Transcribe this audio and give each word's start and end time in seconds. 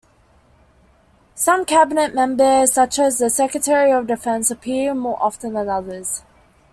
Some 1.35 1.63
cabinet 1.63 2.15
members, 2.15 2.73
such 2.73 2.97
as 2.97 3.19
the 3.19 3.29
Secretary 3.29 3.91
of 3.91 4.07
Defense, 4.07 4.49
appear 4.49 4.95
more 4.95 5.21
often 5.21 5.53
than 5.53 5.69
others. 5.69 6.23